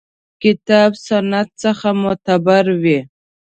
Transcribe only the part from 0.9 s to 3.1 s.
سنت څخه معتبر وي.